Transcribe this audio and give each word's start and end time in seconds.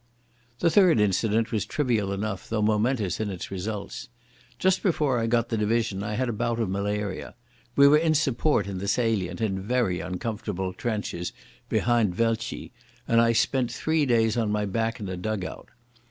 The 0.61 0.71
third 0.71 0.99
incident 0.99 1.51
was 1.51 1.63
trivial 1.63 2.11
enough, 2.11 2.49
though 2.49 2.63
momentous 2.63 3.19
in 3.19 3.29
its 3.29 3.51
results. 3.51 4.09
Just 4.57 4.81
before 4.81 5.19
I 5.19 5.27
got 5.27 5.49
the 5.49 5.59
division 5.59 6.01
I 6.01 6.15
had 6.15 6.27
a 6.27 6.33
bout 6.33 6.59
of 6.59 6.71
malaria. 6.71 7.35
We 7.75 7.87
were 7.87 7.99
in 7.99 8.15
support 8.15 8.65
in 8.65 8.79
the 8.79 8.87
Salient, 8.87 9.41
in 9.41 9.59
very 9.61 9.99
uncomfortable 9.99 10.73
trenches 10.73 11.33
behind 11.69 12.15
Wieltje, 12.17 12.71
and 13.07 13.21
I 13.21 13.33
spent 13.33 13.71
three 13.71 14.07
days 14.07 14.37
on 14.37 14.51
my 14.51 14.65
back 14.65 14.99
in 14.99 15.07
a 15.07 15.15
dug 15.15 15.45
out. 15.45 15.69